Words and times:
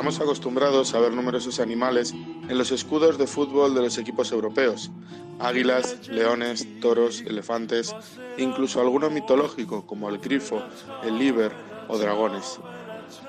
Estamos 0.00 0.22
acostumbrados 0.22 0.94
a 0.94 0.98
ver 0.98 1.12
numerosos 1.12 1.60
animales 1.60 2.14
en 2.48 2.56
los 2.56 2.72
escudos 2.72 3.18
de 3.18 3.26
fútbol 3.26 3.74
de 3.74 3.82
los 3.82 3.98
equipos 3.98 4.32
europeos. 4.32 4.90
Águilas, 5.38 6.08
leones, 6.08 6.66
toros, 6.80 7.20
elefantes, 7.20 7.94
incluso 8.38 8.80
alguno 8.80 9.10
mitológico 9.10 9.86
como 9.86 10.08
el 10.08 10.16
grifo, 10.16 10.62
el 11.02 11.18
líber 11.18 11.52
o 11.88 11.98
dragones. 11.98 12.58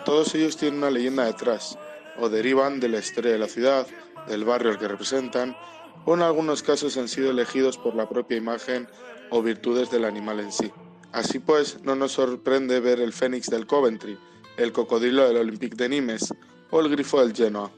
Todos 0.05 0.34
ellos 0.34 0.55
tienen 0.55 0.78
una 0.78 0.89
leyenda 0.89 1.26
detrás, 1.26 1.78
o 2.17 2.29
derivan 2.29 2.79
de 2.79 2.88
la 2.88 2.99
historia 2.99 3.33
de 3.33 3.40
la 3.40 3.49
ciudad, 3.49 3.85
del 4.29 4.46
barrio 4.46 4.72
al 4.72 4.79
que 4.79 4.88
representan, 4.88 5.58
o 6.06 6.13
en 6.13 6.22
algunos 6.22 6.63
casos 6.63 6.96
han 6.96 7.10
sido 7.10 7.31
elegidos 7.31 7.78
por 7.78 7.96
la 7.96 8.08
propia 8.08 8.38
imagen 8.38 8.88
o 9.29 9.42
virtudes 9.42 9.92
del 9.92 10.06
animal 10.06 10.40
en 10.40 10.53
sí. 10.53 10.72
Así 11.12 11.40
pues, 11.40 11.83
no 11.83 11.96
nos 11.96 12.13
sorprende 12.13 12.79
ver 12.79 13.01
el 13.01 13.12
fénix 13.12 13.49
del 13.49 13.67
Coventry, 13.67 14.17
el 14.56 14.72
cocodrilo 14.72 15.28
del 15.28 15.35
Olympique 15.35 15.76
de 15.76 15.90
Nimes 15.90 16.34
o 16.72 16.80
el 16.80 16.90
grifo 16.90 17.20
del 17.20 17.35
Genoa. 17.35 17.72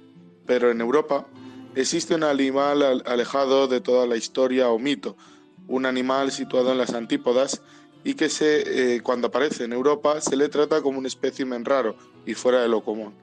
Pero 0.45 0.71
en 0.71 0.79
Europa 0.79 1.25
existe 1.75 2.15
un 2.15 2.23
animal 2.23 3.03
alejado 3.05 3.67
de 3.67 3.81
toda 3.81 4.05
la 4.05 4.15
historia 4.15 4.69
o 4.69 4.79
mito, 4.79 5.17
un 5.67 5.85
animal 5.85 6.31
situado 6.31 6.71
en 6.71 6.77
las 6.77 6.93
antípodas 6.93 7.61
y 8.03 8.15
que 8.15 8.29
se, 8.29 8.95
eh, 8.95 9.01
cuando 9.01 9.27
aparece 9.27 9.63
en 9.63 9.73
Europa 9.73 10.21
se 10.21 10.35
le 10.35 10.49
trata 10.49 10.81
como 10.81 10.99
un 10.99 11.05
espécimen 11.05 11.65
raro 11.65 11.95
y 12.25 12.33
fuera 12.33 12.61
de 12.61 12.67
lo 12.67 12.83
común. 12.83 13.13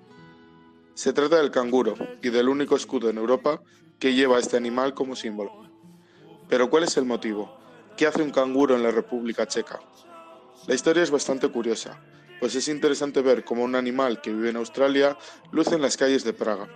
Se 0.94 1.12
trata 1.12 1.36
del 1.36 1.50
canguro 1.50 1.94
y 2.22 2.30
del 2.30 2.48
único 2.48 2.76
escudo 2.76 3.08
en 3.08 3.18
Europa 3.18 3.62
que 3.98 4.14
lleva 4.14 4.38
este 4.38 4.56
animal 4.56 4.94
como 4.94 5.16
símbolo. 5.16 5.52
Pero 6.48 6.68
¿cuál 6.68 6.84
es 6.84 6.96
el 6.96 7.04
motivo? 7.04 7.56
¿Qué 7.96 8.06
hace 8.06 8.22
un 8.22 8.30
canguro 8.30 8.74
en 8.74 8.82
la 8.82 8.90
República 8.90 9.46
Checa? 9.46 9.80
La 10.66 10.74
historia 10.74 11.02
es 11.02 11.10
bastante 11.10 11.48
curiosa 11.48 12.00
pues 12.40 12.54
es 12.54 12.68
interesante 12.68 13.20
ver 13.20 13.44
cómo 13.44 13.62
un 13.62 13.76
animal 13.76 14.20
que 14.20 14.32
vive 14.32 14.48
en 14.48 14.56
Australia 14.56 15.16
luce 15.52 15.74
en 15.74 15.82
las 15.82 15.96
calles 15.96 16.24
de 16.24 16.32
Praga. 16.32 16.68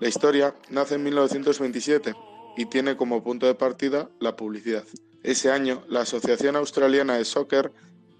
La 0.00 0.08
historia 0.08 0.54
nace 0.70 0.94
en 0.94 1.04
1927 1.04 2.14
y 2.56 2.66
tiene 2.66 2.96
como 2.96 3.22
punto 3.22 3.46
de 3.46 3.54
partida 3.54 4.08
la 4.18 4.34
publicidad. 4.34 4.84
Ese 5.22 5.50
año, 5.50 5.84
la 5.88 6.00
Asociación 6.00 6.56
Australiana 6.56 7.18
de 7.18 7.26
Soccer, 7.26 7.70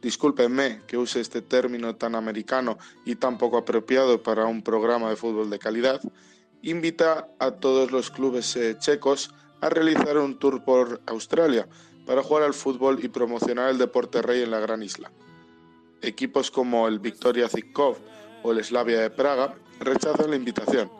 discúlpenme 0.03 0.83
que 0.87 0.99
use 0.99 1.21
este 1.21 1.41
término 1.41 1.97
tan 1.97 2.15
americano 2.15 2.79
y 3.07 3.17
tan 3.17 3.39
poco 3.39 3.57
apropiado 3.57 4.23
para 4.23 4.45
un 4.45 4.63
programa 4.63 5.09
de 5.09 5.17
fútbol 5.17 5.49
de 5.49 5.59
calidad, 5.59 6.01
invita 6.63 7.29
a 7.39 7.53
todos 7.53 7.91
los 7.91 8.11
clubes 8.11 8.55
eh, 8.57 8.77
checos 8.79 9.33
a 9.63 9.71
realizar 9.71 10.19
un 10.19 10.39
tour 10.39 10.63
por 10.63 11.01
Australia 11.07 11.67
para 12.07 12.23
jugar 12.23 12.43
al 12.43 12.55
fútbol 12.55 13.03
y 13.03 13.09
promocionar 13.09 13.71
el 13.71 13.79
deporte 13.79 14.21
rey 14.21 14.43
en 14.43 14.51
la 14.51 14.61
gran 14.61 14.83
isla. 14.83 15.11
Equipos 16.03 16.51
como 16.51 16.89
el 16.89 16.99
Victoria 16.99 17.49
Zikov 17.49 17.97
o 18.43 18.53
el 18.53 18.65
Slavia 18.65 19.01
de 19.01 19.11
Praga 19.11 19.55
rechazan 19.81 20.31
la 20.31 20.37
invitación, 20.37 20.91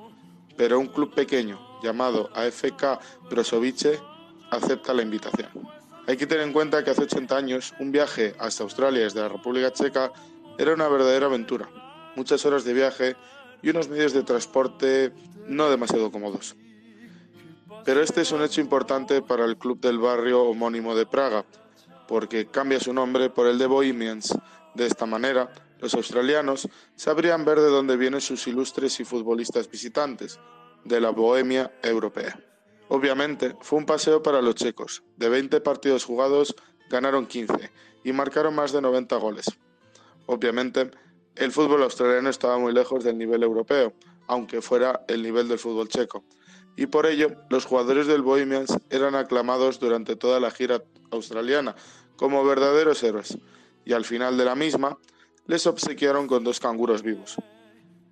pero 0.57 0.79
un 0.79 0.89
club 0.89 1.15
pequeño 1.15 1.59
llamado 1.83 2.31
AFK 2.35 3.01
Brozovice 3.31 3.99
acepta 4.51 4.93
la 4.93 5.03
invitación. 5.03 5.49
Hay 6.07 6.17
que 6.17 6.27
tener 6.27 6.45
en 6.45 6.53
cuenta 6.53 6.83
que 6.83 6.91
hace 6.91 7.03
80 7.03 7.37
años 7.37 7.75
un 7.79 7.93
viaje 7.93 8.35
hasta 8.39 8.65
Australia 8.65 9.03
desde 9.03 9.21
la 9.21 9.29
República 9.29 9.73
Checa 9.73 10.13
era 10.59 10.75
una 10.75 10.89
verdadera 10.89 11.27
aventura, 11.27 11.69
muchas 12.17 12.45
horas 12.45 12.65
de 12.65 12.75
viaje 12.75 13.17
y 13.63 13.71
unos 13.71 13.89
medios 13.89 14.13
de 14.13 14.23
transporte 14.23 15.13
no 15.47 15.71
demasiado 15.71 16.11
cómodos. 16.11 16.57
Pero 17.85 18.03
este 18.03 18.21
es 18.21 18.33
un 18.33 18.43
hecho 18.43 18.61
importante 18.61 19.23
para 19.23 19.45
el 19.45 19.57
club 19.57 19.81
del 19.81 19.99
barrio 19.99 20.43
homónimo 20.43 20.95
de 20.95 21.07
Praga, 21.07 21.45
porque 22.11 22.49
cambia 22.49 22.81
su 22.81 22.93
nombre 22.93 23.31
por 23.31 23.47
el 23.47 23.57
de 23.57 23.69
Bohemians, 23.69 24.37
de 24.75 24.85
esta 24.85 25.07
manera, 25.07 25.53
los 25.79 25.95
australianos 25.95 26.69
sabrían 26.97 27.45
ver 27.45 27.61
de 27.61 27.69
dónde 27.69 27.97
vienen 27.97 28.21
sus 28.21 28.49
ilustres 28.49 28.99
y 28.99 29.05
futbolistas 29.05 29.71
visitantes, 29.71 30.41
de 30.85 31.01
la 31.01 31.11
bohemia 31.11 31.73
europea. 31.85 32.37
Obviamente, 32.89 33.55
fue 33.61 33.79
un 33.79 33.87
paseo 33.87 34.25
para 34.25 34.43
los 34.43 34.57
checos. 34.57 35.05
De 35.19 35.29
20 35.29 35.61
partidos 35.61 36.05
jugados, 36.05 36.57
ganaron 36.91 37.27
15 37.27 37.71
y 38.03 38.13
marcaron 38.13 38.57
más 38.57 38.73
de 38.73 38.81
90 38.81 39.15
goles. 39.15 39.47
Obviamente, 40.27 40.91
el 41.37 41.53
fútbol 41.53 41.85
australiano 41.85 42.29
estaba 42.29 42.59
muy 42.59 42.73
lejos 42.73 43.05
del 43.05 43.19
nivel 43.19 43.45
europeo, 43.45 43.93
aunque 44.27 44.61
fuera 44.61 45.05
el 45.07 45.23
nivel 45.23 45.47
del 45.47 45.61
fútbol 45.61 45.87
checo. 45.87 46.25
Y 46.81 46.87
por 46.87 47.05
ello, 47.05 47.37
los 47.51 47.67
jugadores 47.67 48.07
del 48.07 48.23
Bohemians 48.23 48.75
eran 48.89 49.15
aclamados 49.15 49.79
durante 49.81 50.17
toda 50.17 50.41
la 50.41 50.51
gira 50.51 50.83
australiana 51.11 51.77
como 52.17 52.43
verdaderos 52.43 53.03
héroes 53.03 53.37
y 53.85 53.93
al 53.93 54.07
final 54.07 54.39
de 54.39 54.47
la 54.47 54.55
misma 54.55 54.97
les 55.47 55.67
obsequiaron 55.67 56.27
con 56.27 56.43
dos 56.43 56.59
canguros 56.59 57.03
vivos. 57.03 57.37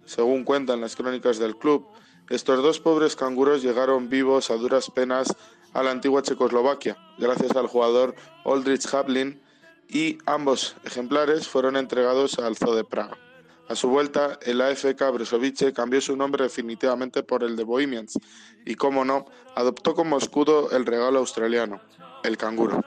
Según 0.05 0.45
cuentan 0.45 0.83
las 0.83 0.97
crónicas 0.97 1.39
del 1.39 1.57
club, 1.57 1.87
estos 2.29 2.63
dos 2.63 2.79
pobres 2.79 3.17
canguros 3.17 3.63
llegaron 3.63 4.11
vivos 4.11 4.51
a 4.51 4.57
duras 4.57 4.91
penas 4.91 5.35
a 5.73 5.83
la 5.83 5.91
antigua 5.91 6.21
Checoslovaquia, 6.21 6.99
gracias 7.17 7.57
al 7.57 7.69
jugador 7.69 8.15
Aldrich 8.45 8.87
Hablin, 8.93 9.41
y 9.89 10.19
ambos 10.27 10.77
ejemplares 10.85 11.49
fueron 11.49 11.79
entregados 11.79 12.39
al 12.39 12.55
Zoo 12.55 12.75
de 12.75 12.85
Praga. 12.85 13.17
A 13.69 13.75
su 13.75 13.89
vuelta, 13.89 14.39
el 14.43 14.61
AFK 14.63 15.13
Bresovice 15.13 15.75
cambió 15.75 16.01
su 16.01 16.17
nombre 16.17 16.45
definitivamente 16.45 17.23
por 17.23 17.45
el 17.45 17.55
de 17.55 17.65
Bohemians 17.65 18.19
y, 18.65 18.75
como 18.77 19.05
no, 19.05 19.27
adoptó 19.55 19.95
como 19.95 20.17
escudo 20.17 20.71
el 20.71 20.87
regalo 20.87 21.19
australiano, 21.19 21.81
el 22.25 22.39
canguro. 22.39 22.83